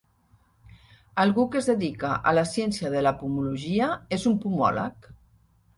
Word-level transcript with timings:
Algú 1.23 1.45
que 1.55 1.59
es 1.61 1.67
dedica 1.73 2.15
a 2.31 2.33
la 2.39 2.47
ciència 2.55 2.93
de 2.97 3.07
la 3.09 3.15
pomologia 3.27 3.93
és 4.21 4.29
un 4.33 4.45
pomòleg 4.47 5.13